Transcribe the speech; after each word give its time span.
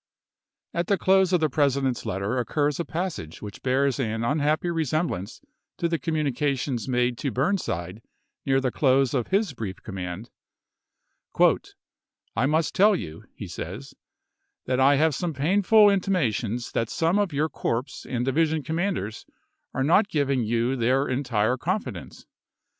At 0.73 0.87
the 0.87 0.97
close 0.97 1.31
of 1.31 1.41
the 1.41 1.47
President's 1.49 2.07
letter 2.07 2.39
occurs 2.39 2.79
a 2.79 2.85
passage 2.85 3.39
which 3.39 3.61
bears 3.61 3.99
an 3.99 4.23
unhappy 4.23 4.71
resemblance 4.71 5.43
to 5.77 5.87
the 5.87 5.99
com 5.99 6.15
munications 6.15 6.87
made 6.87 7.19
to 7.19 7.29
Burnside 7.29 8.01
near 8.43 8.59
the 8.59 8.71
close 8.71 9.13
of 9.13 9.27
his 9.27 9.53
brief 9.53 9.83
command:" 9.83 10.31
I 12.35 12.47
must 12.47 12.73
tell 12.73 12.95
you," 12.95 13.25
he 13.35 13.45
says," 13.45 13.93
that 14.65 14.79
I 14.79 14.95
have 14.95 15.13
some 15.13 15.35
painful 15.35 15.91
intimations 15.91 16.71
that 16.71 16.89
some 16.89 17.19
of 17.19 17.31
your 17.31 17.47
corps 17.47 18.03
and 18.09 18.25
division 18.25 18.63
commanders 18.63 19.27
are 19.71 19.83
not 19.83 20.07
giving 20.09 20.41
you 20.43 20.73
200 20.73 20.73
ABRAHAM 20.73 20.79
LINCOLN 20.79 20.79
ch. 20.79 20.79
viii. 20.79 20.87
their 20.87 21.17
entire 21.45 21.57
confidence. 21.57 22.25